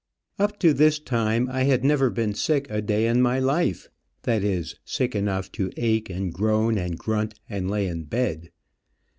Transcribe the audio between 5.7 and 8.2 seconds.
ache and groan and grunt, and lay in